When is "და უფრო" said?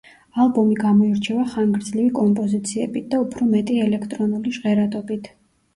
3.13-3.51